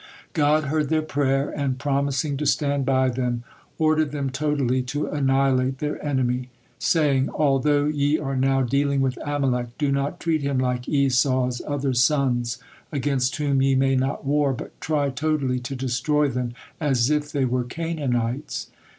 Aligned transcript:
God 0.33 0.63
heard 0.63 0.89
their 0.89 1.03
prayer 1.03 1.51
and, 1.51 1.77
promising 1.77 2.35
to 2.37 2.45
stand 2.47 2.87
by 2.87 3.07
them, 3.09 3.43
ordered 3.77 4.09
them 4.11 4.31
totally 4.31 4.81
to 4.81 5.05
annihilate 5.05 5.77
their 5.77 6.03
enemy, 6.03 6.49
saying: 6.79 7.29
"Although 7.29 7.85
ye 7.85 8.17
are 8.17 8.35
now 8.35 8.63
dealing 8.63 9.01
with 9.01 9.19
Amalek, 9.23 9.77
do 9.77 9.91
not 9.91 10.19
treat 10.19 10.41
him 10.41 10.57
like 10.57 10.89
Esau's 10.89 11.61
other 11.67 11.93
sons, 11.93 12.57
against 12.91 13.35
whom 13.35 13.61
ye 13.61 13.75
may 13.75 13.95
not 13.95 14.25
war, 14.25 14.53
but 14.53 14.71
try 14.81 15.11
totally 15.11 15.59
to 15.59 15.75
destroy 15.75 16.27
them, 16.27 16.55
as 16.79 17.11
if 17.11 17.31
they 17.31 17.45
were 17.45 17.63
Canaanites." 17.63 18.71